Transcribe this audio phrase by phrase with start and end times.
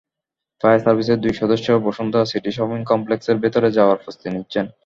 [0.61, 4.65] Fire সার্ভিসের দুই সদস্য বসুন্ধরা সিটি শপিং কমপ্লেক্সের ভেতরে যাওয়ার প্রস্তুতি নিচ্ছেন।